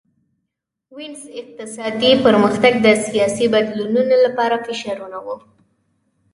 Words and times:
د 0.03 0.03
وینز 0.95 1.21
اقتصادي 1.41 2.11
پرمختګ 2.25 2.73
د 2.85 2.87
سیاسي 3.07 3.45
بدلونونو 3.53 4.15
لپاره 4.25 4.55
فشارونه 4.65 5.17
وو 5.25 5.35